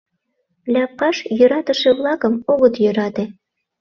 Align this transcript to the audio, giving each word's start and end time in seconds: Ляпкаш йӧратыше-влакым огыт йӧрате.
Ляпкаш 0.73 1.17
йӧратыше-влакым 1.37 2.33
огыт 2.51 2.75
йӧрате. 2.83 3.25